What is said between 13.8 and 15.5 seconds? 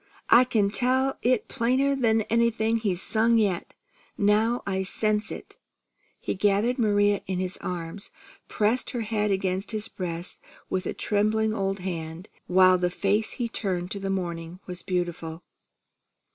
to the morning was beautiful.